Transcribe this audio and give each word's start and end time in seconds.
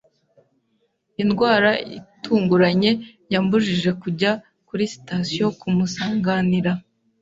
Indwara 1.23 1.71
itunguranye 1.97 2.91
yambujije 3.33 3.89
kujya 4.01 4.31
kuri 4.67 4.83
sitasiyo 4.93 5.45
kumusanganira. 5.59 6.71